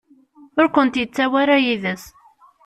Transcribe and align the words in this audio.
Ur 0.59 0.67
kent-yettawi 0.73 1.37
ara 1.41 1.57
yid-s. 1.65 2.03